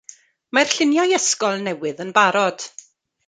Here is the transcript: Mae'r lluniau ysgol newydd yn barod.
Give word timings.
Mae'r 0.57 0.71
lluniau 0.77 1.13
ysgol 1.17 1.61
newydd 1.67 2.01
yn 2.07 2.13
barod. 2.17 2.65